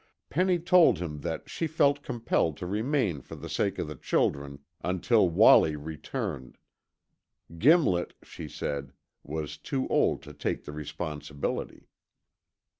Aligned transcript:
Penny 0.31 0.57
told 0.57 0.97
him 0.97 1.19
that 1.19 1.47
she 1.47 1.67
felt 1.67 2.01
compelled 2.01 2.57
to 2.57 2.65
remain 2.65 3.21
for 3.21 3.35
the 3.35 3.47
sake 3.47 3.77
of 3.77 3.87
the 3.87 3.93
children 3.93 4.63
until 4.83 5.29
Wallie 5.29 5.75
returned. 5.75 6.57
Gimlet, 7.59 8.15
she 8.23 8.49
said, 8.49 8.93
was 9.21 9.57
too 9.59 9.87
old 9.89 10.23
to 10.23 10.33
take 10.33 10.63
the 10.65 10.71
responsibility. 10.73 11.87